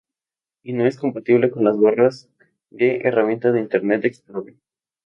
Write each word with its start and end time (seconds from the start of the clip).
Y 0.63 0.73
no 0.73 0.87
es 0.87 0.97
compatible 0.97 1.51
con 1.51 1.63
la 1.63 1.73
barras 1.73 2.27
de 2.71 3.01
herramientas 3.03 3.53
de 3.53 3.59
Internet 3.59 4.03
Explorer. 4.05 4.55